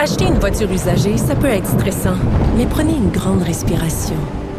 Acheter 0.00 0.26
une 0.26 0.38
voiture 0.38 0.70
usagée, 0.70 1.16
ça 1.18 1.34
peut 1.34 1.48
être 1.48 1.66
stressant, 1.66 2.14
mais 2.56 2.66
prenez 2.66 2.92
une 2.92 3.10
grande 3.10 3.42
respiration. 3.42 4.14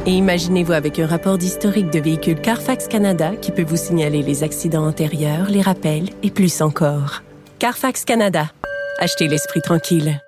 Et 0.05 0.11
imaginez-vous 0.11 0.73
avec 0.73 0.99
un 0.99 1.07
rapport 1.07 1.37
d'historique 1.37 1.91
de 1.91 1.99
véhicule 1.99 2.41
Carfax 2.41 2.89
Canada 2.89 3.31
qui 3.41 3.51
peut 3.51 3.63
vous 3.63 3.77
signaler 3.77 4.21
les 4.21 4.43
accidents 4.43 4.85
antérieurs, 4.85 5.49
les 5.49 5.61
rappels 5.61 6.09
et 6.23 6.29
plus 6.29 6.61
encore. 6.61 7.23
Carfax 7.57 8.03
Canada. 8.03 8.51
Achetez 8.97 9.29
l'esprit 9.29 9.61
tranquille. 9.61 10.21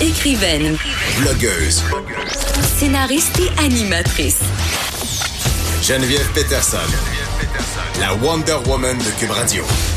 Écrivaine, 0.00 0.76
Blogueuse. 1.20 1.84
scénariste 2.76 3.38
et 3.38 3.64
animatrice. 3.64 4.40
Geneviève 5.80 6.28
Peterson. 6.34 7.23
La 8.00 8.14
Wonder 8.14 8.56
Woman 8.68 8.98
de 8.98 9.18
Cube. 9.18 9.30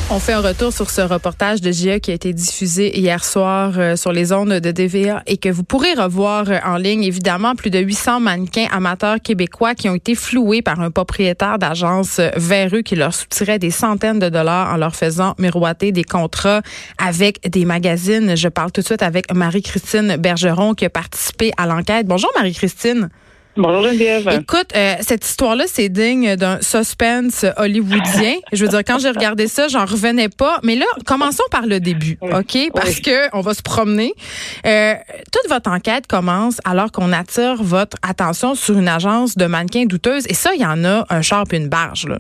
On 0.10 0.20
fait 0.20 0.34
un 0.34 0.42
retour 0.42 0.72
sur 0.72 0.90
ce 0.90 1.02
reportage 1.02 1.62
de 1.62 1.72
GIA 1.72 2.00
qui 2.00 2.12
a 2.12 2.14
été 2.14 2.32
diffusé 2.32 2.98
hier 2.98 3.24
soir 3.24 3.74
euh, 3.78 3.96
sur 3.96 4.12
les 4.12 4.32
ondes 4.32 4.54
de 4.54 4.72
DVA 4.72 5.24
et 5.26 5.38
que 5.38 5.50
vous 5.50 5.64
pourrez 5.64 5.94
revoir 5.94 6.50
euh, 6.50 6.60
en 6.64 6.78
ligne. 6.78 7.04
Évidemment, 7.04 7.56
plus 7.56 7.70
de 7.70 7.80
800 7.80 8.20
mannequins 8.22 8.68
amateurs 8.72 9.18
québécois 9.22 9.76
qui 9.76 9.90
ont 9.90 9.96
été 9.96 10.16
floués 10.16 10.62
par 10.62 10.80
un 10.80 10.92
propriétaire 10.92 11.60
d'agence 11.60 12.20
euh, 12.20 12.30
véreux 12.38 12.82
qui 12.82 12.96
leur 12.96 13.14
soutirait 13.14 13.60
des 13.60 13.72
centaines 13.72 14.20
de 14.20 14.30
dollars 14.30 14.74
en 14.74 14.78
leur 14.78 14.96
faisant 14.96 15.36
miroiter 15.38 15.92
des 15.92 16.04
contrats 16.04 16.62
avec 16.98 17.50
des 17.50 17.66
magazines. 17.66 18.38
Je 18.38 18.48
parle 18.48 18.72
tout 18.72 18.82
de 18.82 18.86
suite 18.86 19.04
avec 19.04 19.34
Marie-Christine 19.34 20.18
Bergeron 20.18 20.74
qui 20.74 20.86
a 20.86 20.90
participé 20.90 21.52
à 21.58 21.66
l'enquête. 21.66 22.08
Bonjour 22.08 22.32
Marie-Christine. 22.36 23.10
Bonjour 23.58 23.84
Geneviève. 23.84 24.30
Écoute, 24.40 24.68
euh, 24.76 24.96
cette 25.02 25.26
histoire-là, 25.26 25.66
c'est 25.68 25.90
digne 25.90 26.36
d'un 26.36 26.62
suspense 26.62 27.44
hollywoodien. 27.58 28.36
Je 28.54 28.64
veux 28.64 28.70
dire, 28.70 28.84
quand 28.86 29.00
j'ai 29.00 29.10
regardé 29.10 29.48
ça, 29.48 29.68
j'en 29.68 29.86
revenais 29.86 30.30
pas. 30.30 30.60
Mais 30.62 30.76
là, 30.76 30.86
commençons 31.06 31.44
par 31.50 31.66
le 31.66 31.80
début, 31.80 32.20
OK? 32.22 32.58
Parce 32.74 33.00
que 33.00 33.36
on 33.36 33.42
va 33.42 33.56
se 33.56 33.64
promener. 33.64 34.14
Euh, 34.66 34.94
toute 35.32 35.50
votre 35.50 35.72
enquête 35.72 36.06
commence 36.06 36.62
alors 36.66 36.92
qu'on 36.92 37.12
attire 37.12 37.64
votre 37.64 37.98
attention 38.04 38.54
sur 38.54 38.78
une 38.78 38.88
agence 38.88 39.36
de 39.36 39.46
mannequins 39.46 39.86
douteuses. 39.86 40.26
Et 40.30 40.36
ça, 40.36 40.54
il 40.54 40.62
y 40.62 40.66
en 40.66 40.86
a 40.86 41.06
un 41.10 41.22
char 41.22 41.46
et 41.52 41.58
une 41.58 41.70
barge, 41.70 42.08
là. 42.08 42.20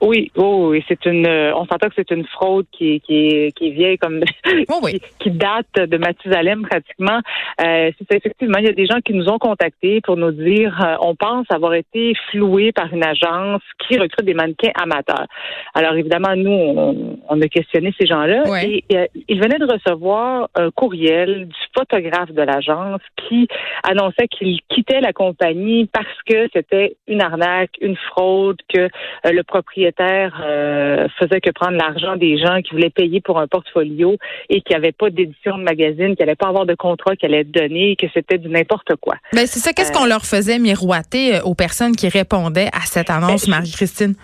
Oui, 0.00 0.30
oh, 0.36 0.68
oui, 0.70 0.84
c'est 0.88 1.06
une. 1.06 1.26
euh, 1.26 1.54
on 1.54 1.64
s'entend 1.66 1.88
que 1.88 1.94
c'est 1.96 2.10
une 2.10 2.26
fraude 2.26 2.66
qui 2.72 3.00
qui 3.00 3.52
qui 3.56 3.68
est 3.68 3.70
vieille 3.70 3.96
comme 3.98 4.20
Oh 4.68 4.80
oui. 4.82 5.00
qui, 5.00 5.00
qui 5.18 5.30
date 5.30 5.66
de 5.76 5.96
Mathusalem 5.96 6.62
pratiquement. 6.62 7.20
Euh, 7.64 7.90
c'est 7.98 8.16
effectivement, 8.16 8.58
il 8.58 8.64
y 8.66 8.68
a 8.68 8.72
des 8.72 8.86
gens 8.86 9.00
qui 9.04 9.14
nous 9.14 9.28
ont 9.28 9.38
contactés 9.38 10.00
pour 10.02 10.16
nous 10.16 10.32
dire, 10.32 10.78
euh, 10.84 10.96
on 11.00 11.14
pense 11.14 11.46
avoir 11.50 11.74
été 11.74 12.14
floués 12.30 12.72
par 12.72 12.92
une 12.92 13.04
agence 13.04 13.62
qui 13.86 13.98
recrute 13.98 14.24
des 14.26 14.34
mannequins 14.34 14.72
amateurs. 14.74 15.26
Alors 15.74 15.94
évidemment, 15.94 16.34
nous, 16.36 16.50
on, 16.50 17.13
on 17.28 17.40
a 17.40 17.48
questionné 17.48 17.94
ces 17.98 18.06
gens-là 18.06 18.42
Ouais. 18.48 18.82
et 18.88 18.96
euh, 18.96 19.06
ils 19.28 19.40
venaient 19.40 19.58
de 19.58 19.70
recevoir 19.70 20.48
un 20.54 20.70
courriel 20.70 21.46
du 21.48 21.54
photographe 21.76 22.30
de 22.32 22.42
l'agence 22.42 23.00
qui 23.28 23.48
annonçait 23.82 24.28
qu'il 24.28 24.60
quittait 24.68 25.00
la 25.00 25.12
compagnie 25.12 25.86
parce 25.92 26.06
que 26.28 26.48
c'était 26.52 26.96
une 27.08 27.22
arnaque, 27.22 27.70
une 27.80 27.96
fraude, 27.96 28.58
que 28.72 28.80
euh, 28.80 28.88
le 29.24 29.42
propriétaire 29.42 30.40
euh, 30.44 31.08
faisait 31.18 31.40
que 31.40 31.50
prendre 31.50 31.76
l'argent 31.76 32.16
des 32.16 32.38
gens 32.38 32.60
qui 32.62 32.72
voulaient 32.72 32.90
payer 32.90 33.20
pour 33.20 33.38
un 33.38 33.46
portfolio 33.46 34.16
et 34.50 34.60
qui 34.60 34.72
n'avaient 34.72 34.92
pas 34.92 35.10
d'édition 35.10 35.58
de 35.58 35.62
magazine, 35.62 36.14
qui 36.16 36.22
n'allaient 36.22 36.34
pas 36.36 36.48
avoir 36.48 36.66
de 36.66 36.74
contrat 36.74 37.16
qui 37.16 37.26
allait 37.26 37.40
être 37.40 37.50
donné, 37.50 37.96
que 37.96 38.06
c'était 38.12 38.38
du 38.38 38.48
n'importe 38.48 38.96
quoi. 39.00 39.14
Ben, 39.32 39.46
c'est 39.46 39.60
ça. 39.60 39.72
Qu'est-ce 39.72 39.92
qu'on 39.92 40.06
leur 40.06 40.24
faisait 40.24 40.58
miroiter 40.58 41.40
aux 41.44 41.54
personnes 41.54 41.96
qui 41.96 42.08
répondaient 42.08 42.68
à 42.72 42.80
cette 42.84 43.10
annonce, 43.10 43.46
Ben, 43.46 43.56
Marie-Christine? 43.56 44.14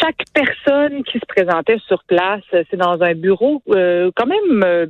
Chaque 0.00 0.22
personne 0.32 1.04
qui 1.04 1.18
se 1.18 1.26
présentait 1.26 1.78
sur 1.86 2.02
place, 2.04 2.42
euh, 2.54 2.64
c'est 2.70 2.76
dans 2.76 3.00
un 3.02 3.14
bureau 3.14 3.62
euh, 3.70 4.10
quand 4.16 4.26
même 4.26 4.62
euh, 4.64 4.86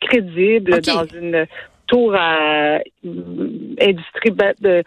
crédible, 0.00 0.80
dans 0.82 1.04
une 1.06 1.46
tour 1.86 2.14
à 2.14 2.76
euh, 2.76 2.78
industrie 3.80 4.30
de- 4.60 4.82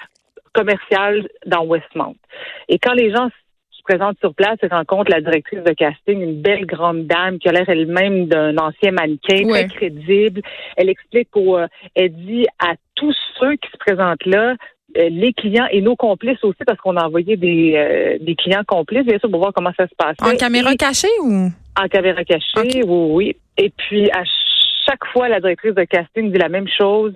commerciale 0.54 1.28
dans 1.46 1.66
Westmount. 1.66 2.16
Et 2.68 2.78
quand 2.78 2.94
les 2.94 3.10
gens 3.12 3.30
se 3.72 3.82
présentent 3.84 4.20
sur 4.20 4.36
place 4.36 4.58
et 4.62 4.68
rencontrent 4.68 5.10
la 5.12 5.22
directrice 5.22 5.64
de 5.64 5.72
casting, 5.74 6.22
une 6.22 6.42
belle 6.42 6.66
grande 6.66 7.08
dame 7.08 7.40
qui 7.40 7.48
a 7.50 7.52
l'air 7.52 7.68
elle-même 7.70 8.28
d'un 8.28 8.56
ancien 8.58 8.92
mannequin, 8.92 9.44
Ouais. 9.46 9.66
très 9.68 9.76
crédible. 9.76 10.42
Elle 10.78 10.90
explique 10.90 11.36
au, 11.36 11.58
euh, 11.58 11.68
elle 11.96 12.14
dit 12.14 12.46
à 12.60 12.74
tous 12.96 13.16
ceux 13.40 13.56
qui 13.56 13.72
se 13.72 13.78
présentent 13.78 14.26
là, 14.26 14.56
les 14.96 15.34
clients 15.34 15.68
et 15.72 15.82
nos 15.82 15.96
complices 15.96 16.44
aussi, 16.44 16.60
parce 16.66 16.80
qu'on 16.80 16.98
a 16.98 17.06
envoyé 17.06 17.38
des, 17.38 17.74
euh, 17.76 18.18
des 18.24 18.36
clients 18.36 18.64
complices, 18.68 19.06
bien 19.06 19.18
sûr, 19.20 19.30
pour 19.30 19.40
voir 19.40 19.52
comment 19.54 19.72
ça 19.78 19.88
se 19.88 19.96
passait. 19.96 20.22
En 20.22 20.36
caméra 20.38 20.74
Et- 20.74 20.78
cachée 20.78 21.08
ou? 21.24 21.50
en 21.80 21.88
caméra 21.88 22.24
cachée, 22.24 22.84
oui, 22.84 22.84
oui. 22.86 23.36
Et 23.58 23.70
puis, 23.76 24.10
à 24.12 24.24
chaque 24.86 25.06
fois, 25.14 25.30
la 25.30 25.40
directrice 25.40 25.74
de 25.76 25.84
casting 25.84 26.32
dit 26.32 26.38
la 26.38 26.50
même 26.50 26.68
chose. 26.68 27.14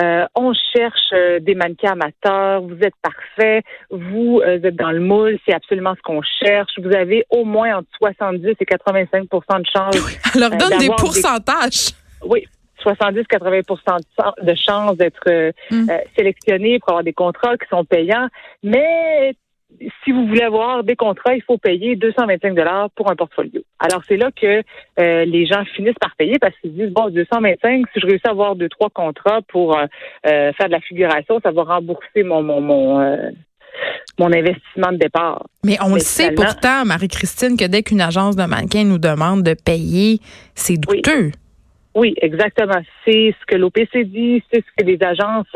Euh, 0.00 0.24
on 0.34 0.52
cherche 0.74 0.94
euh, 1.12 1.40
des 1.40 1.54
mannequins 1.54 1.92
amateurs. 1.92 2.62
Vous 2.62 2.76
êtes 2.80 2.94
parfaits. 3.02 3.64
Vous 3.90 4.40
euh, 4.44 4.60
êtes 4.62 4.76
dans 4.76 4.92
le 4.92 5.00
moule. 5.00 5.38
C'est 5.46 5.52
absolument 5.54 5.94
ce 5.96 6.00
qu'on 6.02 6.22
cherche. 6.22 6.70
Vous 6.82 6.94
avez 6.94 7.24
au 7.30 7.44
moins 7.44 7.78
entre 7.78 7.88
70 8.00 8.46
et 8.60 8.64
85% 8.64 9.60
de 9.60 9.66
chance. 9.66 10.22
Elle 10.34 10.40
leur 10.40 10.52
Euh, 10.54 10.56
donne 10.56 10.78
des- 10.78 10.86
pourcentages. 10.96 11.90
Oui. 12.24 12.44
70-80% 12.84 14.42
de 14.42 14.54
chance 14.54 14.96
d'être 14.96 15.20
euh, 15.28 15.52
Mm. 15.70 15.90
euh, 15.90 15.98
sélectionné 16.16 16.78
pour 16.78 16.90
avoir 16.90 17.04
des 17.04 17.12
contrats 17.12 17.56
qui 17.56 17.68
sont 17.68 17.84
payants. 17.84 18.28
Mais 18.62 19.34
si 20.04 20.12
vous 20.12 20.26
voulez 20.26 20.42
avoir 20.42 20.82
des 20.82 20.96
contrats, 20.96 21.34
il 21.34 21.42
faut 21.42 21.58
payer 21.58 21.94
225 21.94 22.54
dollars 22.54 22.90
pour 22.96 23.10
un 23.10 23.16
portfolio. 23.16 23.60
Alors 23.78 24.02
c'est 24.08 24.16
là 24.16 24.30
que 24.34 24.62
euh, 24.98 25.24
les 25.24 25.46
gens 25.46 25.62
finissent 25.76 25.98
par 26.00 26.16
payer 26.16 26.38
parce 26.40 26.54
qu'ils 26.60 26.70
se 26.72 26.76
disent 26.76 26.90
bon 26.92 27.10
225, 27.10 27.84
si 27.92 28.00
je 28.00 28.06
réussis 28.06 28.26
à 28.26 28.30
avoir 28.30 28.56
deux 28.56 28.68
trois 28.68 28.88
contrats 28.90 29.40
pour 29.48 29.76
euh, 29.76 29.86
faire 30.24 30.66
de 30.66 30.72
la 30.72 30.80
figuration, 30.80 31.38
ça 31.42 31.50
va 31.50 31.62
rembourser 31.64 32.22
mon 32.24 32.42
mon 32.42 32.60
mon 32.60 33.00
euh, 33.00 33.30
mon 34.18 34.32
investissement 34.32 34.92
de 34.92 34.96
départ. 34.98 35.44
Mais 35.64 35.76
on 35.82 35.88
Mais 35.88 35.94
le 35.94 36.00
sait 36.00 36.32
pourtant, 36.32 36.84
Marie-Christine, 36.84 37.56
que 37.56 37.66
dès 37.66 37.82
qu'une 37.82 38.00
agence 38.00 38.34
de 38.36 38.44
mannequins 38.44 38.84
nous 38.84 38.98
demande 38.98 39.42
de 39.42 39.54
payer, 39.54 40.18
c'est 40.54 40.76
douteux. 40.78 41.26
Oui, 41.26 41.32
exactement. 42.04 42.80
C'est 43.04 43.34
ce 43.40 43.46
que 43.46 43.56
l'OPC 43.56 44.04
dit, 44.04 44.42
c'est 44.52 44.60
ce 44.64 44.70
que 44.76 44.84
les 44.84 44.98
agences 45.02 45.46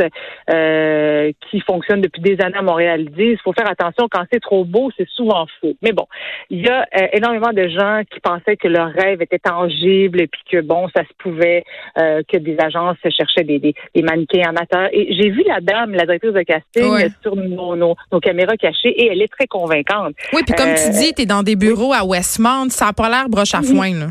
euh, 0.50 1.32
qui 1.50 1.60
fonctionnent 1.60 2.00
depuis 2.00 2.22
des 2.22 2.40
années 2.42 2.56
à 2.56 2.62
Montréal 2.62 3.06
disent. 3.06 3.38
Il 3.38 3.40
faut 3.44 3.52
faire 3.52 3.70
attention, 3.70 4.08
quand 4.10 4.24
c'est 4.32 4.40
trop 4.40 4.64
beau, 4.64 4.90
c'est 4.96 5.08
souvent 5.08 5.46
faux. 5.60 5.74
Mais 5.82 5.92
bon, 5.92 6.06
il 6.50 6.60
y 6.64 6.68
a 6.68 6.82
euh, 7.00 7.06
énormément 7.12 7.52
de 7.52 7.68
gens 7.68 8.02
qui 8.10 8.20
pensaient 8.20 8.56
que 8.56 8.68
leur 8.68 8.88
rêve 8.92 9.22
était 9.22 9.38
tangible 9.38 10.20
et 10.22 10.26
puis 10.26 10.40
que, 10.50 10.60
bon, 10.60 10.88
ça 10.94 11.02
se 11.02 11.12
pouvait, 11.18 11.64
euh, 11.98 12.22
que 12.30 12.36
des 12.38 12.56
agences 12.58 12.96
cherchaient 13.16 13.44
des, 13.44 13.58
des, 13.58 13.74
des 13.94 14.02
mannequins 14.02 14.48
amateurs. 14.48 14.88
Et 14.92 15.14
j'ai 15.14 15.30
vu 15.30 15.42
la 15.46 15.60
dame, 15.60 15.92
la 15.92 16.04
directrice 16.04 16.32
de 16.32 16.42
casting, 16.42 16.82
Ouais. 16.92 17.08
sur 17.22 17.36
nos, 17.36 17.76
nos, 17.76 17.94
nos 18.10 18.20
caméras 18.20 18.56
cachées 18.56 18.88
et 18.90 19.06
elle 19.12 19.22
est 19.22 19.28
très 19.32 19.46
convaincante. 19.46 20.14
Oui, 20.32 20.42
puis 20.46 20.54
comme 20.54 20.68
Euh, 20.70 20.74
tu 20.74 20.90
dis, 20.90 21.12
tu 21.14 21.22
es 21.22 21.26
dans 21.26 21.42
des 21.42 21.56
bureaux 21.56 21.92
à 21.92 22.04
Westmount, 22.04 22.68
ça 22.70 22.86
n'a 22.86 22.92
pas 22.92 23.08
l'air 23.08 23.28
broche 23.28 23.54
à 23.54 23.62
foin. 23.62 23.90
Là. 23.92 24.06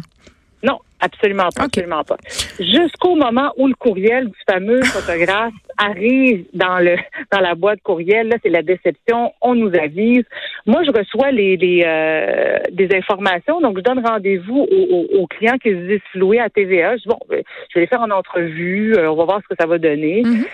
Absolument 1.02 1.50
pas, 1.56 1.64
absolument 1.64 2.04
pas. 2.04 2.18
Jusqu'au 2.60 3.16
moment 3.16 3.52
où 3.58 3.68
le 3.68 3.74
courriel 3.74 4.28
du 4.28 4.38
fameux 4.48 4.84
photographe 4.84 5.54
arrive 5.78 6.46
dans 6.54 6.80
le 6.80 6.96
dans 7.32 7.40
la 7.40 7.56
boîte 7.56 7.82
courriel, 7.82 8.28
là, 8.30 8.38
c'est 8.44 8.50
la 8.50 8.62
déception. 8.62 9.32
On 9.42 9.56
nous 9.56 9.72
avise. 9.80 10.24
Moi, 10.66 10.84
je 10.84 10.92
reçois 10.92 11.32
les, 11.32 11.58
les 11.58 11.84
euh, 11.86 12.60
des 12.72 12.90
informations, 12.96 13.62
donc 13.62 13.78
je 13.78 13.84
donne 13.84 14.06
rendez-vous 14.06 14.68
aux, 14.72 14.88
aux- 14.96 15.20
aux 15.22 15.28
clients 15.28 15.58
qui 15.58 15.70
se 15.70 15.76
disent 15.88 16.02
floués 16.12 16.40
à 16.40 16.50
TVA. 16.50 16.98
Je 16.98 17.04
dis 17.04 17.10
bon, 17.10 17.20
euh, 17.32 17.42
je 17.70 17.76
vais 17.80 17.82
les 17.82 17.88
faire 17.88 18.02
en 18.02 18.10
entrevue. 18.12 18.94
euh, 18.98 19.12
on 19.12 19.16
va 19.16 19.26
voir 19.26 19.42
ce 19.44 19.48
que 19.54 19.60
ça 19.60 19.68
va 19.68 19.78
donner. 19.78 20.22
Mhm. 20.24 20.46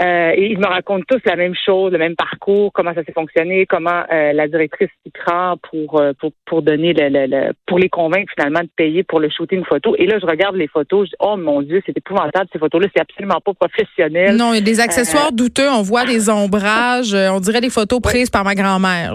Euh, 0.00 0.30
et 0.36 0.46
ils 0.52 0.58
me 0.58 0.66
racontent 0.66 1.04
tous 1.08 1.20
la 1.26 1.34
même 1.36 1.54
chose, 1.54 1.90
le 1.92 1.98
même 1.98 2.14
parcours, 2.14 2.72
comment 2.72 2.94
ça 2.94 3.02
s'est 3.02 3.12
fonctionné, 3.12 3.66
comment 3.66 4.04
euh, 4.12 4.32
la 4.32 4.46
directrice 4.46 4.88
s'y 5.04 5.10
prend 5.10 5.56
pour, 5.68 6.00
euh, 6.00 6.12
pour 6.18 6.30
pour 6.46 6.62
donner 6.62 6.92
le, 6.92 7.08
le- 7.08 7.26
le- 7.26 7.52
pour 7.66 7.78
les 7.78 7.88
convaincre 7.88 8.32
finalement 8.36 8.60
de 8.60 8.68
payer 8.76 9.02
pour 9.02 9.18
le 9.18 9.28
shooting 9.30 9.64
photo. 9.64 9.96
Et 9.98 10.06
là, 10.06 10.18
je 10.20 10.26
regarde 10.26 10.54
les 10.56 10.68
photos, 10.68 11.06
je 11.06 11.10
dis 11.10 11.16
oh 11.20 11.36
mon 11.36 11.60
dieu, 11.62 11.82
c'est 11.84 11.96
épouvantable 11.96 12.48
ces 12.52 12.58
photos-là, 12.60 12.86
c'est 12.94 13.02
absolument 13.02 13.40
pas 13.44 13.52
professionnel. 13.54 14.36
Non, 14.36 14.54
des 14.62 14.80
accessoires 14.80 15.32
douteux. 15.32 15.68
On 15.68 15.82
voit 15.82 16.04
des 16.04 16.28
ombrages. 16.28 17.14
euh, 17.14 17.30
On 17.30 17.40
dirait 17.40 17.60
des 17.60 17.70
photos 17.70 18.00
prises 18.00 18.30
par 18.30 18.44
ma 18.44 18.54
grand-mère. 18.54 19.14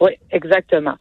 Oui, 0.00 0.12
exactement. 0.30 0.94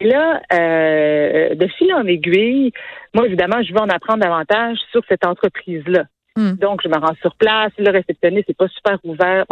Et 0.00 0.08
là, 0.08 0.40
euh, 0.52 1.54
de 1.54 1.66
fil 1.66 1.92
en 1.92 2.06
aiguille, 2.06 2.72
moi, 3.14 3.26
évidemment, 3.26 3.62
je 3.62 3.72
veux 3.72 3.80
en 3.80 3.88
apprendre 3.88 4.20
davantage 4.20 4.78
sur 4.92 5.02
cette 5.08 5.26
entreprise-là. 5.26 6.04
Hmm. 6.36 6.52
Donc, 6.54 6.80
je 6.82 6.88
me 6.88 6.96
rends 6.96 7.14
sur 7.20 7.34
place. 7.36 7.72
Le 7.78 7.90
réceptionniste 7.90 8.48
n'est 8.48 8.54
pas 8.54 8.68
super 8.68 8.98
ouvert. 9.04 9.44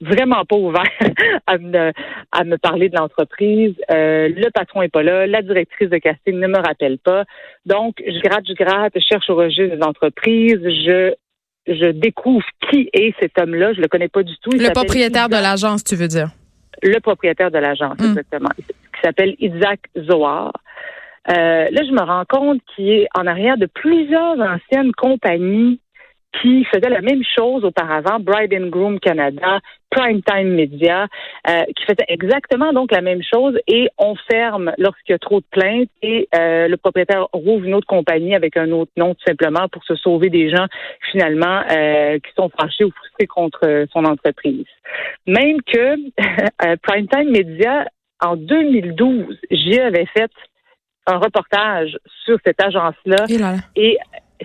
Vraiment 0.00 0.44
pas 0.44 0.56
ouvert 0.56 0.82
à 1.46 1.58
me, 1.58 1.92
à 2.32 2.44
me 2.44 2.58
parler 2.58 2.88
de 2.88 2.96
l'entreprise. 2.96 3.74
Euh, 3.90 4.28
le 4.28 4.50
patron 4.50 4.82
est 4.82 4.88
pas 4.92 5.04
là. 5.04 5.26
La 5.28 5.42
directrice 5.42 5.88
de 5.90 5.98
casting 5.98 6.38
ne 6.38 6.48
me 6.48 6.58
rappelle 6.58 6.98
pas. 6.98 7.24
Donc, 7.64 8.02
je 8.04 8.18
gratte, 8.20 8.44
je 8.48 8.54
gratte, 8.54 8.92
je 8.96 9.00
cherche 9.08 9.30
au 9.30 9.36
registre 9.36 9.76
des 9.76 9.82
entreprises. 9.82 10.60
Je, 10.60 11.14
je 11.66 11.90
découvre 11.92 12.44
qui 12.70 12.88
est 12.92 13.14
cet 13.20 13.38
homme-là. 13.38 13.72
Je 13.74 13.80
le 13.80 13.88
connais 13.88 14.08
pas 14.08 14.22
du 14.22 14.34
tout. 14.38 14.50
Il 14.54 14.62
Le 14.62 14.70
propriétaire 14.70 15.28
de 15.28 15.36
l'agence, 15.36 15.84
tu 15.84 15.94
veux 15.96 16.08
dire? 16.08 16.28
le 16.82 16.98
propriétaire 17.00 17.50
de 17.50 17.58
l'agence, 17.58 17.96
Mm. 18.00 18.04
exactement, 18.06 18.48
qui 18.56 19.00
s'appelle 19.04 19.36
Isaac 19.38 19.80
Zohar. 19.96 20.52
Euh, 21.28 21.68
là, 21.70 21.82
je 21.86 21.92
me 21.92 22.02
rends 22.02 22.24
compte 22.28 22.60
qu'il 22.74 22.88
est 22.88 23.08
en 23.14 23.26
arrière 23.28 23.56
de 23.56 23.66
plusieurs 23.66 24.36
anciennes 24.40 24.90
compagnies 24.92 25.78
qui 26.40 26.64
faisaient 26.64 26.88
la 26.88 27.02
même 27.02 27.22
chose 27.36 27.64
auparavant, 27.64 28.18
Bride 28.18 28.54
and 28.54 28.68
Groom 28.68 28.98
Canada, 29.00 29.60
Primetime 29.90 30.54
Media, 30.54 31.06
euh, 31.48 31.64
qui 31.76 31.84
faisaient 31.84 32.06
exactement 32.08 32.72
donc 32.72 32.92
la 32.92 33.02
même 33.02 33.22
chose 33.22 33.58
et 33.66 33.88
on 33.98 34.14
ferme 34.30 34.72
lorsqu'il 34.78 35.12
y 35.12 35.14
a 35.14 35.18
trop 35.18 35.40
de 35.40 35.46
plaintes 35.50 35.90
et 36.00 36.28
euh, 36.34 36.68
le 36.68 36.76
propriétaire 36.78 37.26
rouvre 37.32 37.64
une 37.64 37.74
autre 37.74 37.86
compagnie 37.86 38.34
avec 38.34 38.56
un 38.56 38.70
autre 38.72 38.92
nom 38.96 39.14
tout 39.14 39.24
simplement 39.26 39.68
pour 39.68 39.84
se 39.84 39.94
sauver 39.94 40.30
des 40.30 40.48
gens 40.50 40.66
finalement 41.10 41.62
euh, 41.70 42.18
qui 42.18 42.32
sont 42.34 42.50
fâchés 42.58 42.84
ou 42.84 42.90
frustrés 42.90 43.26
contre 43.26 43.86
son 43.92 44.04
entreprise. 44.04 44.64
Même 45.26 45.60
que 45.62 45.96
Primetime 46.82 47.30
Media, 47.30 47.86
en 48.20 48.36
2012, 48.36 49.36
j'y 49.50 49.78
avais 49.78 50.06
fait 50.06 50.30
un 51.06 51.18
reportage 51.18 51.98
sur 52.24 52.38
cette 52.44 52.62
agence-là. 52.62 53.26
Et 53.76 53.98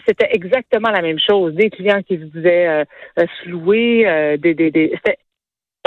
c'était 0.05 0.29
exactement 0.31 0.89
la 0.89 1.01
même 1.01 1.19
chose. 1.19 1.53
Des 1.53 1.69
clients 1.69 2.01
qui 2.01 2.17
se 2.17 2.23
disaient 2.23 2.67
euh, 2.67 2.83
euh 3.19 3.25
euh, 4.05 4.37
des, 4.37 4.53
des, 4.53 4.93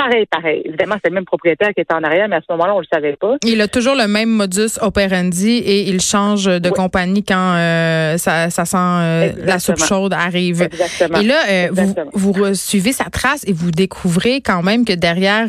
pareil, 0.00 0.26
pareil. 0.26 0.62
Évidemment, 0.64 0.96
c'est 1.02 1.10
le 1.10 1.14
même 1.14 1.24
propriétaire 1.24 1.70
qui 1.74 1.80
était 1.80 1.94
en 1.94 2.02
arrière, 2.02 2.28
mais 2.28 2.36
à 2.36 2.40
ce 2.40 2.52
moment-là, 2.52 2.74
on 2.74 2.80
le 2.80 2.86
savait 2.90 3.16
pas. 3.16 3.36
Il 3.44 3.60
a 3.60 3.68
toujours 3.68 3.94
le 3.94 4.06
même 4.06 4.30
modus 4.30 4.78
operandi 4.80 5.58
et 5.58 5.88
il 5.88 6.00
change 6.00 6.46
de 6.46 6.70
compagnie 6.70 7.22
quand 7.22 7.54
euh, 7.56 8.16
ça, 8.16 8.50
ça 8.50 8.64
sent 8.64 8.76
euh, 8.78 9.32
la 9.44 9.58
soupe 9.58 9.78
chaude 9.78 10.12
arrive. 10.12 10.62
Exactement. 10.62 11.20
Et 11.20 11.24
là, 11.24 11.40
euh, 11.48 11.68
vous, 11.72 11.94
vous 12.14 12.54
suivez 12.54 12.92
sa 12.92 13.04
trace 13.04 13.42
et 13.46 13.52
vous 13.52 13.70
découvrez 13.70 14.40
quand 14.40 14.62
même 14.62 14.84
que 14.84 14.92
derrière 14.92 15.48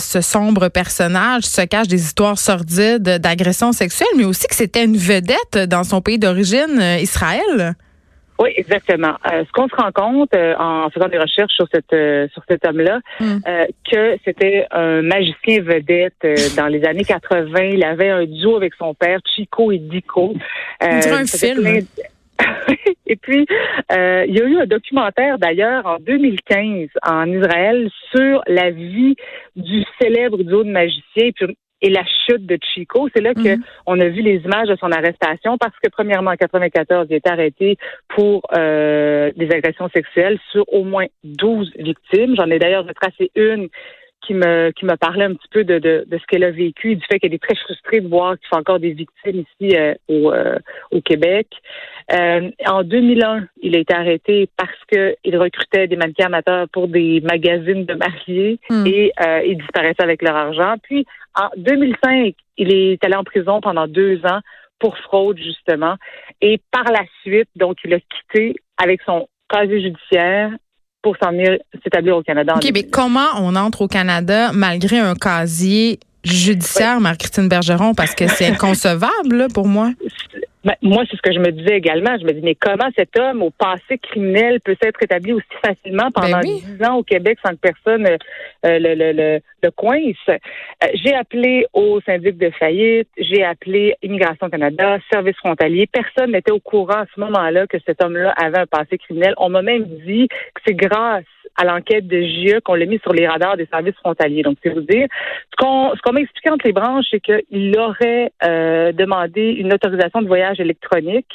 ce 0.00 0.20
sombre 0.20 0.68
personnage 0.68 1.44
se 1.44 1.62
cachent 1.62 1.88
des 1.88 2.02
histoires 2.02 2.38
sordides 2.38 3.02
d'agression 3.02 3.72
sexuelle, 3.72 4.08
mais 4.16 4.24
aussi 4.24 4.46
que 4.46 4.54
c'était 4.54 4.84
une 4.84 4.96
vedette 4.96 5.58
dans 5.68 5.84
son 5.84 6.00
pays 6.00 6.18
d'origine, 6.18 6.80
Israël. 7.00 7.76
Oui, 8.38 8.50
exactement. 8.56 9.16
Euh, 9.32 9.44
ce 9.44 9.52
qu'on 9.52 9.68
se 9.68 9.74
rend 9.74 9.90
compte 9.92 10.32
euh, 10.32 10.54
en 10.58 10.88
faisant 10.90 11.08
des 11.08 11.18
recherches 11.18 11.52
sur 11.54 11.66
cette 11.72 11.92
euh, 11.92 12.28
sur 12.32 12.42
cet 12.48 12.64
homme-là, 12.64 13.00
mm. 13.18 13.38
que 13.90 14.16
c'était 14.24 14.66
un 14.70 15.02
magicien 15.02 15.60
vedette 15.62 16.14
dans 16.56 16.68
les 16.68 16.84
années 16.84 17.04
80. 17.04 17.60
Il 17.62 17.84
avait 17.84 18.10
un 18.10 18.24
duo 18.24 18.56
avec 18.56 18.74
son 18.74 18.94
père, 18.94 19.18
Chico 19.34 19.72
et 19.72 19.78
Dico. 19.78 20.34
On 20.80 20.98
dirait 21.00 21.22
un 21.22 21.26
film. 21.26 21.66
et 23.06 23.16
puis, 23.16 23.44
il 23.90 24.34
y 24.36 24.40
a 24.40 24.44
eu 24.44 24.58
un 24.58 24.66
documentaire 24.66 25.38
d'ailleurs 25.38 25.84
en 25.86 25.96
2015 25.98 26.88
en 27.04 27.26
Israël 27.26 27.90
sur 28.14 28.42
la 28.46 28.70
vie 28.70 29.16
du 29.56 29.82
célèbre 30.00 30.38
duo 30.44 30.62
de 30.62 30.70
magiciens. 30.70 31.30
Puis 31.34 31.56
et 31.80 31.90
la 31.90 32.04
chute 32.26 32.46
de 32.46 32.58
Chico. 32.62 33.08
C'est 33.14 33.22
là 33.22 33.34
que 33.34 33.56
mhm. 33.56 33.62
on 33.86 34.00
a 34.00 34.08
vu 34.08 34.22
les 34.22 34.36
images 34.36 34.68
de 34.68 34.76
son 34.76 34.90
arrestation 34.90 35.58
parce 35.58 35.74
que 35.82 35.88
premièrement 35.88 36.30
en 36.30 36.36
94, 36.36 37.06
il 37.10 37.16
est 37.16 37.26
arrêté 37.26 37.78
pour 38.08 38.42
euh, 38.56 39.30
des 39.36 39.50
agressions 39.50 39.88
sexuelles 39.90 40.38
sur 40.50 40.64
au 40.72 40.84
moins 40.84 41.06
12 41.24 41.72
victimes. 41.78 42.34
J'en 42.36 42.50
ai 42.50 42.58
d'ailleurs 42.58 42.86
retracé 42.86 43.30
une 43.34 43.68
qui 44.28 44.34
me 44.34 44.70
qui 44.72 44.84
me 44.84 44.94
parlait 44.96 45.24
un 45.24 45.34
petit 45.34 45.48
peu 45.50 45.64
de, 45.64 45.78
de, 45.78 46.04
de 46.06 46.18
ce 46.18 46.26
qu'elle 46.26 46.44
a 46.44 46.50
vécu, 46.50 46.96
du 46.96 47.04
fait 47.10 47.18
qu'elle 47.18 47.32
est 47.32 47.42
très 47.42 47.56
frustrée 47.56 48.00
de 48.00 48.08
voir 48.08 48.38
qu'il 48.38 48.48
y 48.52 48.56
a 48.56 48.58
encore 48.58 48.78
des 48.78 48.92
victimes 48.92 49.44
ici 49.60 49.74
euh, 49.74 49.94
au, 50.06 50.30
euh, 50.32 50.58
au 50.90 51.00
Québec. 51.00 51.48
Euh, 52.12 52.50
en 52.66 52.82
2001, 52.82 53.48
il 53.62 53.74
a 53.74 53.78
été 53.78 53.94
arrêté 53.94 54.48
parce 54.56 54.78
qu'il 54.90 55.36
recrutait 55.38 55.88
des 55.88 55.96
mannequins 55.96 56.26
amateurs 56.26 56.68
pour 56.68 56.88
des 56.88 57.22
magazines 57.22 57.86
de 57.86 57.94
mariés 57.94 58.60
hmm. 58.68 58.86
et 58.86 59.12
il 59.46 59.56
disparaissait 59.58 60.02
avec 60.02 60.22
leur 60.22 60.36
argent. 60.36 60.74
Puis 60.82 61.06
en 61.34 61.48
2005, 61.56 62.34
il 62.58 62.72
est 62.72 63.02
allé 63.04 63.14
en 63.14 63.24
prison 63.24 63.60
pendant 63.62 63.86
deux 63.86 64.20
ans 64.26 64.40
pour 64.78 64.96
fraude 64.98 65.38
justement. 65.38 65.96
Et 66.42 66.60
par 66.70 66.84
la 66.84 67.04
suite, 67.22 67.48
donc 67.56 67.78
il 67.84 67.94
a 67.94 68.00
quitté 68.00 68.56
avec 68.76 69.00
son 69.02 69.26
casier 69.48 69.80
judiciaire 69.80 70.50
pour 71.02 71.16
s'en 71.22 71.30
venir 71.30 71.58
s'établir 71.82 72.16
au 72.16 72.22
Canada. 72.22 72.54
OK, 72.56 72.70
mais 72.72 72.84
comment 72.84 73.28
on 73.36 73.54
entre 73.56 73.82
au 73.82 73.88
Canada 73.88 74.50
malgré 74.52 74.98
un 74.98 75.14
casier 75.14 76.00
judiciaire, 76.24 77.00
Marc-Christine 77.00 77.48
Bergeron, 77.48 77.94
parce 77.94 78.14
que 78.14 78.26
c'est 78.26 78.46
inconcevable 78.52 79.48
pour 79.54 79.66
moi? 79.66 79.92
Ben, 80.64 80.74
moi, 80.82 81.04
c'est 81.08 81.16
ce 81.16 81.22
que 81.22 81.32
je 81.32 81.38
me 81.38 81.52
disais 81.52 81.76
également. 81.76 82.16
Je 82.18 82.24
me 82.24 82.32
dis, 82.32 82.40
mais 82.42 82.56
comment 82.56 82.88
cet 82.96 83.16
homme 83.18 83.42
au 83.42 83.50
passé 83.50 83.98
criminel 83.98 84.60
peut 84.60 84.76
s'être 84.82 85.00
établi 85.02 85.32
aussi 85.32 85.46
facilement 85.64 86.08
ben 86.14 86.22
pendant 86.22 86.40
dix 86.40 86.82
ans 86.84 86.96
au 86.96 87.04
Québec 87.04 87.38
sans 87.44 87.52
que 87.52 87.60
personne 87.60 88.06
euh, 88.06 88.16
le, 88.78 88.94
le, 88.94 89.12
le, 89.12 89.40
le, 89.62 89.70
coince? 89.70 90.16
Euh, 90.28 90.36
j'ai 90.94 91.14
appelé 91.14 91.66
au 91.72 92.00
syndic 92.00 92.38
de 92.38 92.50
faillite, 92.50 93.08
j'ai 93.18 93.44
appelé 93.44 93.94
Immigration 94.02 94.50
Canada, 94.50 94.98
Service 95.12 95.36
frontalier. 95.36 95.86
Personne 95.86 96.32
n'était 96.32 96.52
au 96.52 96.60
courant 96.60 97.02
à 97.02 97.06
ce 97.14 97.20
moment-là 97.20 97.66
que 97.68 97.78
cet 97.86 98.02
homme-là 98.02 98.32
avait 98.36 98.58
un 98.58 98.66
passé 98.66 98.98
criminel. 98.98 99.34
On 99.36 99.48
m'a 99.48 99.62
même 99.62 99.84
dit 99.84 100.26
que 100.28 100.60
c'est 100.66 100.74
grâce 100.74 101.24
à 101.58 101.64
l'enquête 101.64 102.06
de 102.06 102.20
GIE 102.20 102.60
qu'on 102.64 102.74
l'a 102.74 102.86
mis 102.86 103.00
sur 103.00 103.12
les 103.12 103.26
radars 103.26 103.56
des 103.56 103.66
services 103.66 103.96
frontaliers. 103.96 104.42
Donc, 104.42 104.56
c'est 104.62 104.70
vous 104.70 104.80
dire. 104.80 105.08
Ce 105.50 105.56
qu'on 105.56 106.12
m'a 106.12 106.20
expliqué 106.20 106.50
entre 106.50 106.66
les 106.66 106.72
branches, 106.72 107.06
c'est 107.10 107.20
qu'il 107.20 107.76
aurait 107.78 108.32
euh, 108.44 108.92
demandé 108.92 109.42
une 109.58 109.72
autorisation 109.74 110.22
de 110.22 110.28
voyage 110.28 110.60
électronique. 110.60 111.32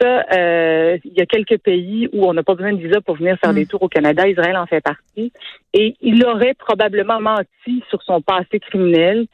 Ça, 0.00 0.24
euh, 0.36 0.98
il 1.04 1.12
y 1.12 1.20
a 1.20 1.26
quelques 1.26 1.58
pays 1.58 2.08
où 2.12 2.26
on 2.26 2.34
n'a 2.34 2.42
pas 2.42 2.54
besoin 2.54 2.72
de 2.72 2.82
visa 2.82 3.00
pour 3.00 3.14
venir 3.14 3.38
faire 3.38 3.52
mm. 3.52 3.56
des 3.56 3.66
tours 3.66 3.82
au 3.82 3.88
Canada. 3.88 4.26
Israël 4.26 4.56
en 4.56 4.66
fait 4.66 4.80
partie. 4.80 5.32
Et 5.72 5.94
il 6.00 6.26
aurait 6.26 6.54
probablement 6.54 7.20
menti 7.20 7.84
sur 7.88 8.02
son 8.02 8.20
passé 8.20 8.58
criminel. 8.58 9.26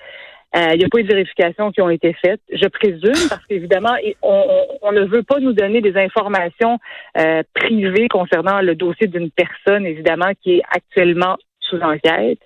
Euh, 0.57 0.71
il 0.73 0.79
n'y 0.79 0.85
a 0.85 0.89
pas 0.89 0.99
eu 0.99 1.05
de 1.05 1.09
vérifications 1.09 1.71
qui 1.71 1.81
ont 1.81 1.91
été 1.91 2.13
faites, 2.15 2.41
je 2.53 2.67
présume, 2.67 3.29
parce 3.29 3.45
qu'évidemment, 3.47 3.95
on, 4.23 4.45
on, 4.83 4.93
ne 4.93 5.05
veut 5.05 5.23
pas 5.23 5.39
nous 5.39 5.53
donner 5.53 5.81
des 5.81 5.97
informations 5.97 6.79
euh, 7.19 7.43
privées 7.55 8.09
concernant 8.09 8.61
le 8.61 8.75
dossier 8.75 9.07
d'une 9.07 9.31
personne, 9.31 9.87
évidemment, 9.87 10.33
qui 10.43 10.57
est 10.57 10.63
actuellement 10.71 11.37
sous 11.61 11.81
enquête. 11.81 12.41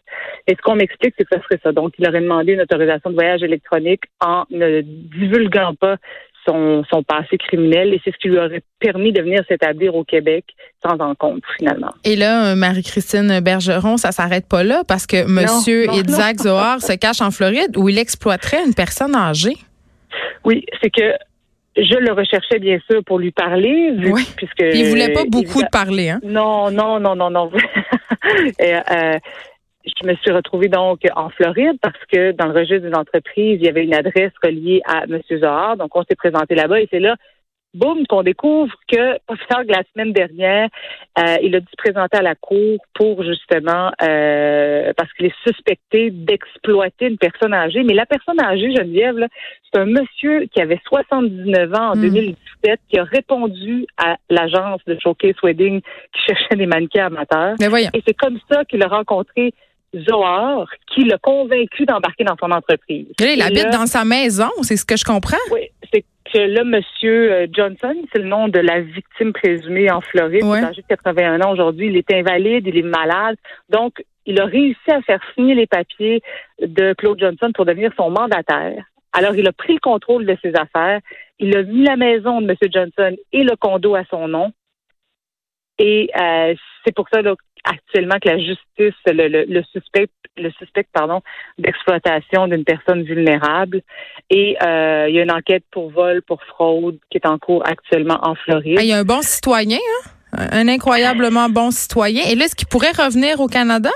Et 0.46 0.54
ce 0.54 0.60
qu'on 0.62 0.76
m'explique, 0.76 1.14
c'est 1.16 1.24
que 1.24 1.34
ce 1.34 1.42
serait 1.42 1.60
ça. 1.62 1.72
Donc, 1.72 1.94
il 1.98 2.06
aurait 2.06 2.20
demandé 2.20 2.52
une 2.52 2.60
autorisation 2.60 3.08
de 3.08 3.14
voyage 3.14 3.42
électronique 3.42 4.02
en 4.20 4.44
ne 4.50 4.82
divulguant 4.82 5.74
pas 5.74 5.96
son, 6.46 6.84
son 6.90 7.02
passé 7.02 7.38
criminel 7.38 7.94
et 7.94 8.00
c'est 8.04 8.12
ce 8.12 8.18
qui 8.18 8.28
lui 8.28 8.38
aurait 8.38 8.62
permis 8.80 9.12
de 9.12 9.20
venir 9.20 9.42
s'établir 9.48 9.94
au 9.94 10.04
Québec 10.04 10.44
sans 10.84 10.98
encontre 11.00 11.46
finalement. 11.56 11.92
Et 12.04 12.16
là, 12.16 12.52
euh, 12.52 12.54
Marie-Christine 12.54 13.40
Bergeron, 13.40 13.96
ça 13.96 14.12
s'arrête 14.12 14.46
pas 14.48 14.62
là 14.62 14.82
parce 14.86 15.06
que 15.06 15.24
Monsieur 15.26 15.86
Isaac 15.92 16.38
Zohar 16.38 16.80
se 16.80 16.92
cache 16.92 17.20
en 17.20 17.30
Floride 17.30 17.76
où 17.76 17.88
il 17.88 17.98
exploiterait 17.98 18.64
une 18.66 18.74
personne 18.74 19.14
âgée. 19.14 19.56
Oui, 20.44 20.64
c'est 20.82 20.90
que 20.90 21.12
je 21.76 21.98
le 21.98 22.12
recherchais 22.12 22.58
bien 22.58 22.78
sûr 22.88 23.02
pour 23.04 23.18
lui 23.18 23.32
parler, 23.32 23.92
oui. 23.98 24.24
puisque 24.36 24.62
il 24.74 24.86
voulait 24.86 25.12
pas 25.12 25.24
beaucoup 25.26 25.62
de 25.62 25.68
parler, 25.70 26.10
hein 26.10 26.20
Non, 26.22 26.70
non, 26.70 27.00
non, 27.00 27.16
non, 27.16 27.30
non. 27.30 27.50
et, 28.60 28.74
euh, 28.74 29.18
je 29.84 30.08
me 30.08 30.14
suis 30.16 30.30
retrouvée 30.30 30.68
donc 30.68 31.00
en 31.14 31.30
Floride 31.30 31.78
parce 31.82 31.98
que 32.10 32.32
dans 32.32 32.46
le 32.46 32.52
registre 32.52 32.86
d'une 32.86 32.96
entreprise, 32.96 33.58
il 33.60 33.66
y 33.66 33.68
avait 33.68 33.84
une 33.84 33.94
adresse 33.94 34.32
reliée 34.42 34.80
à 34.86 35.04
M. 35.04 35.20
Zohar. 35.30 35.76
Donc, 35.76 35.94
on 35.94 36.02
s'est 36.04 36.16
présenté 36.16 36.54
là-bas 36.54 36.80
et 36.80 36.88
c'est 36.90 37.00
là, 37.00 37.16
boum, 37.74 38.06
qu'on 38.06 38.22
découvre 38.22 38.72
que, 38.88 39.18
que 39.28 39.72
la 39.72 39.82
semaine 39.92 40.12
dernière, 40.12 40.68
euh, 41.18 41.36
il 41.42 41.54
a 41.54 41.60
dû 41.60 41.66
se 41.66 41.76
présenter 41.76 42.16
à 42.16 42.22
la 42.22 42.34
cour 42.34 42.78
pour 42.94 43.22
justement, 43.24 43.90
euh, 44.02 44.92
parce 44.96 45.12
qu'il 45.12 45.26
est 45.26 45.34
suspecté 45.46 46.10
d'exploiter 46.10 47.08
une 47.08 47.18
personne 47.18 47.52
âgée. 47.52 47.82
Mais 47.82 47.94
la 47.94 48.06
personne 48.06 48.40
âgée, 48.40 48.74
Geneviève, 48.74 49.26
c'est 49.70 49.80
un 49.80 49.86
monsieur 49.86 50.46
qui 50.46 50.62
avait 50.62 50.80
79 50.88 51.74
ans 51.74 51.90
en 51.90 51.96
2017 51.96 52.36
hmm. 52.36 52.74
qui 52.88 52.98
a 52.98 53.04
répondu 53.04 53.86
à 53.98 54.16
l'agence 54.30 54.80
de 54.86 54.96
Showcase 55.02 55.36
Wedding 55.42 55.80
qui 55.80 56.22
cherchait 56.26 56.56
des 56.56 56.66
mannequins 56.66 57.06
amateurs. 57.06 57.56
Mais 57.60 57.68
Et 57.92 58.02
c'est 58.06 58.14
comme 58.14 58.38
ça 58.50 58.64
qu'il 58.64 58.82
a 58.82 58.88
rencontré 58.88 59.52
Zohar 60.08 60.66
qui 60.92 61.04
l'a 61.04 61.18
convaincu 61.18 61.84
d'embarquer 61.86 62.24
dans 62.24 62.36
son 62.40 62.50
entreprise. 62.50 63.06
il 63.20 63.42
habite 63.42 63.70
dans 63.70 63.86
sa 63.86 64.04
maison, 64.04 64.50
c'est 64.62 64.76
ce 64.76 64.84
que 64.84 64.96
je 64.96 65.04
comprends. 65.04 65.36
Oui, 65.50 65.68
c'est 65.92 66.04
que 66.32 66.38
là, 66.38 66.64
Monsieur 66.64 67.32
euh, 67.32 67.46
Johnson, 67.52 67.94
c'est 68.12 68.18
le 68.18 68.28
nom 68.28 68.48
de 68.48 68.58
la 68.58 68.80
victime 68.80 69.32
présumée 69.32 69.90
en 69.90 70.00
Floride, 70.00 70.42
il 70.42 70.54
est 70.54 70.64
âgé 70.64 70.82
de 70.82 70.86
81 70.88 71.40
ans 71.42 71.52
aujourd'hui, 71.52 71.88
il 71.88 71.96
est 71.96 72.12
invalide, 72.12 72.66
il 72.66 72.78
est 72.78 72.82
malade, 72.82 73.36
donc 73.68 74.02
il 74.26 74.40
a 74.40 74.46
réussi 74.46 74.90
à 74.90 75.00
faire 75.02 75.20
signer 75.34 75.54
les 75.54 75.66
papiers 75.66 76.22
de 76.60 76.94
Claude 76.94 77.20
Johnson 77.20 77.50
pour 77.54 77.66
devenir 77.66 77.92
son 77.96 78.10
mandataire. 78.10 78.84
Alors, 79.12 79.36
il 79.36 79.46
a 79.46 79.52
pris 79.52 79.74
le 79.74 79.80
contrôle 79.80 80.26
de 80.26 80.36
ses 80.42 80.52
affaires, 80.56 81.00
il 81.38 81.56
a 81.56 81.62
mis 81.62 81.84
la 81.84 81.96
maison 81.96 82.40
de 82.40 82.46
Monsieur 82.46 82.68
Johnson 82.72 83.16
et 83.32 83.44
le 83.44 83.54
condo 83.56 83.94
à 83.94 84.04
son 84.10 84.28
nom. 84.28 84.52
Et 85.78 86.10
euh, 86.20 86.54
c'est 86.84 86.94
pour 86.94 87.06
ça 87.12 87.20
actuellement 87.64 88.16
que 88.22 88.28
la 88.28 88.38
justice, 88.38 88.94
le, 89.06 89.62
suspect, 89.72 90.08
le 90.36 90.50
suspect 90.52 90.86
pardon, 90.92 91.20
d'exploitation 91.58 92.46
d'une 92.46 92.64
personne 92.64 93.02
vulnérable. 93.02 93.80
Et 94.30 94.56
euh, 94.62 95.06
il 95.08 95.14
y 95.14 95.18
a 95.18 95.22
une 95.22 95.32
enquête 95.32 95.64
pour 95.70 95.90
vol, 95.90 96.22
pour 96.22 96.42
fraude 96.44 96.98
qui 97.10 97.18
est 97.18 97.26
en 97.26 97.38
cours 97.38 97.66
actuellement 97.66 98.18
en 98.22 98.34
Floride. 98.34 98.78
il 98.80 98.86
y 98.86 98.92
a 98.92 98.98
un 98.98 99.04
bon 99.04 99.22
citoyen, 99.22 99.78
hein? 99.78 100.48
un 100.52 100.68
incroyablement 100.68 101.48
bon 101.48 101.70
citoyen. 101.70 102.22
Et 102.28 102.34
là, 102.34 102.44
est-ce 102.44 102.56
qu'il 102.56 102.68
pourrait 102.68 102.92
revenir 102.92 103.40
au 103.40 103.46
Canada? 103.46 103.90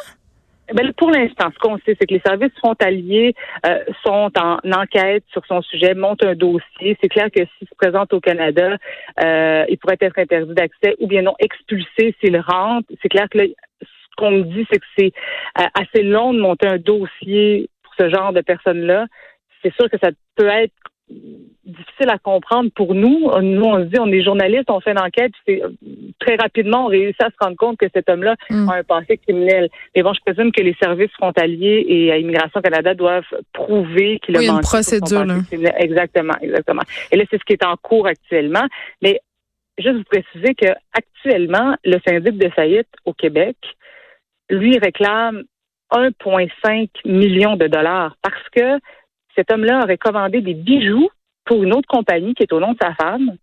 Ben, 0.74 0.92
pour 0.92 1.10
l'instant, 1.10 1.48
ce 1.52 1.58
qu'on 1.58 1.78
sait, 1.78 1.96
c'est 1.98 2.06
que 2.06 2.14
les 2.14 2.22
services 2.24 2.52
frontaliers 2.58 3.34
euh, 3.66 3.78
sont 4.04 4.30
en 4.38 4.58
enquête 4.70 5.24
sur 5.32 5.44
son 5.46 5.62
sujet, 5.62 5.94
montent 5.94 6.24
un 6.24 6.34
dossier. 6.34 6.96
C'est 7.00 7.08
clair 7.08 7.30
que 7.34 7.40
s'il 7.40 7.68
se 7.68 7.74
présente 7.76 8.12
au 8.12 8.20
Canada, 8.20 8.76
euh, 9.22 9.64
il 9.68 9.78
pourrait 9.78 9.96
être 10.00 10.18
interdit 10.18 10.54
d'accès 10.54 10.94
ou 11.00 11.06
bien 11.06 11.22
non 11.22 11.34
expulsé 11.38 12.14
s'il 12.20 12.38
rentre. 12.38 12.86
C'est 13.00 13.08
clair 13.08 13.28
que 13.30 13.38
ce 13.38 13.86
qu'on 14.16 14.30
me 14.32 14.42
dit, 14.42 14.66
c'est 14.70 14.78
que 14.78 14.86
c'est 14.98 15.12
euh, 15.58 15.64
assez 15.74 16.02
long 16.02 16.34
de 16.34 16.40
monter 16.40 16.66
un 16.66 16.78
dossier 16.78 17.70
pour 17.82 17.94
ce 17.98 18.10
genre 18.10 18.34
de 18.34 18.42
personnes-là. 18.42 19.06
C'est 19.62 19.74
sûr 19.74 19.88
que 19.88 19.96
ça 20.02 20.10
peut 20.36 20.48
être 20.48 20.74
difficile 21.10 22.08
à 22.08 22.18
comprendre 22.18 22.70
pour 22.74 22.94
nous. 22.94 23.30
Nous, 23.40 23.62
on 23.62 23.78
se 23.78 23.84
dit, 23.84 23.98
on 23.98 24.06
est 24.06 24.22
journalistes, 24.22 24.70
on 24.70 24.80
fait 24.80 24.92
une 24.92 25.00
enquête, 25.00 25.32
c'est 25.46 25.62
très 26.18 26.36
rapidement, 26.36 26.84
on 26.84 26.88
réussit 26.88 27.22
à 27.22 27.28
se 27.28 27.36
rendre 27.40 27.56
compte 27.56 27.78
que 27.78 27.86
cet 27.94 28.08
homme-là 28.08 28.36
mm. 28.50 28.68
a 28.68 28.74
un 28.76 28.82
passé 28.82 29.18
criminel. 29.18 29.68
Mais 29.94 30.02
bon, 30.02 30.12
je 30.12 30.20
présume 30.20 30.52
que 30.52 30.62
les 30.62 30.74
services 30.80 31.12
frontaliers 31.12 31.84
et 31.88 32.12
à 32.12 32.18
Immigration 32.18 32.60
Canada 32.60 32.94
doivent 32.94 33.24
prouver 33.52 34.18
qu'il 34.20 34.36
a 34.36 34.40
oui, 34.40 34.48
une 34.48 34.60
procédure. 34.60 35.24
Là. 35.24 35.38
Exactement, 35.78 36.34
exactement. 36.40 36.82
Et 37.12 37.16
là, 37.16 37.24
c'est 37.30 37.38
ce 37.38 37.44
qui 37.44 37.52
est 37.52 37.64
en 37.64 37.76
cours 37.76 38.06
actuellement. 38.06 38.66
Mais 39.02 39.20
juste 39.78 39.96
vous 39.96 40.04
préciser 40.04 40.54
que 40.54 40.68
actuellement, 40.92 41.76
le 41.84 41.98
syndic 42.06 42.38
de 42.38 42.48
faillite 42.50 42.88
au 43.04 43.12
Québec, 43.12 43.56
lui 44.50 44.78
réclame 44.78 45.44
1,5 45.92 46.88
million 47.06 47.56
de 47.56 47.66
dollars 47.66 48.16
parce 48.22 48.48
que 48.52 48.78
cet 49.38 49.52
homme-là 49.52 49.82
aurait 49.84 49.98
commandé 49.98 50.40
des 50.40 50.54
bijoux 50.54 51.08
pour 51.44 51.62
une 51.62 51.72
autre 51.72 51.86
compagnie 51.86 52.34
qui 52.34 52.42
est 52.42 52.52
au 52.52 52.58
nom 52.58 52.72
de 52.72 52.78
sa 52.82 52.92
femme 52.94 53.36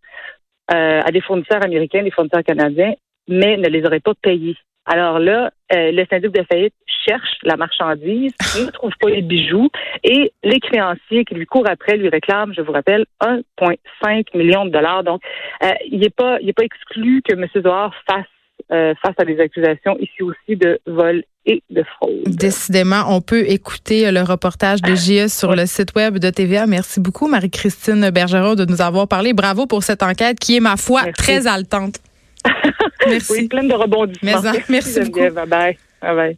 euh, 0.73 1.01
à 1.01 1.11
des 1.11 1.21
fournisseurs 1.21 1.63
américains, 1.63 2.03
des 2.03 2.11
fournisseurs 2.11 2.43
canadiens, 2.43 2.93
mais 3.29 3.55
ne 3.55 3.69
les 3.69 3.85
aurait 3.85 4.01
pas 4.01 4.13
payés. 4.21 4.57
Alors 4.85 5.19
là, 5.19 5.51
euh, 5.73 5.91
le 5.91 6.05
syndic 6.09 6.31
de 6.31 6.43
faillite 6.43 6.73
cherche 7.07 7.37
la 7.43 7.55
marchandise, 7.55 8.33
ne 8.59 8.69
trouve 8.71 8.91
pas 8.99 9.09
les 9.09 9.21
bijoux 9.21 9.69
et 10.03 10.31
les 10.43 10.59
créanciers 10.59 11.23
qui 11.23 11.33
lui 11.33 11.45
courent 11.45 11.69
après 11.69 11.97
lui 11.97 12.09
réclament, 12.09 12.53
je 12.53 12.61
vous 12.61 12.71
rappelle, 12.71 13.05
1,5 13.21 14.37
million 14.37 14.65
de 14.65 14.71
dollars. 14.71 15.03
Donc, 15.03 15.21
euh, 15.63 15.69
il 15.89 15.99
n'est 15.99 16.09
pas, 16.09 16.37
pas 16.37 16.63
exclu 16.63 17.21
que 17.23 17.33
M. 17.33 17.47
Zohar 17.63 17.93
fasse 18.07 18.25
face 18.69 19.15
à 19.17 19.25
des 19.25 19.39
accusations 19.39 19.97
ici 19.99 20.23
aussi 20.23 20.55
de 20.55 20.79
vol 20.87 21.23
et 21.45 21.61
de 21.69 21.83
fraude. 21.83 22.23
Décidément, 22.25 23.05
on 23.09 23.21
peut 23.21 23.45
écouter 23.47 24.11
le 24.11 24.21
reportage 24.21 24.81
de 24.81 24.95
JS 24.95 25.27
sur 25.37 25.55
le 25.55 25.65
site 25.65 25.95
web 25.95 26.17
de 26.17 26.29
TVA. 26.29 26.65
Merci 26.65 26.99
beaucoup, 26.99 27.27
Marie-Christine 27.27 28.09
Bergeron, 28.09 28.55
de 28.55 28.65
nous 28.65 28.81
avoir 28.81 29.07
parlé. 29.07 29.33
Bravo 29.33 29.65
pour 29.65 29.83
cette 29.83 30.03
enquête 30.03 30.39
qui 30.39 30.57
est, 30.57 30.59
ma 30.59 30.77
foi, 30.77 31.11
très 31.13 31.47
haletante. 31.47 31.99
merci. 33.07 33.31
Oui, 33.31 33.47
pleine 33.47 33.67
de 33.67 33.73
rebondissements. 33.73 34.41
merci, 34.41 34.61
merci 34.69 34.99
beaucoup. 35.01 35.19
Bye 35.19 35.47
bye. 35.47 35.77
bye 36.01 36.15
bye. 36.15 36.37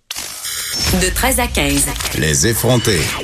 De 1.01 1.13
13 1.13 1.39
à 1.39 1.47
15. 1.47 1.87
Les 2.19 2.47
effrontés. 2.47 3.01